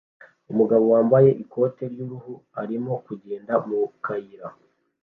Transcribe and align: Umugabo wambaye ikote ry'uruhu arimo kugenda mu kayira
Umugabo 0.51 0.85
wambaye 0.93 1.29
ikote 1.43 1.83
ry'uruhu 1.93 2.33
arimo 2.61 2.93
kugenda 3.05 3.53
mu 3.67 3.79
kayira 4.03 4.47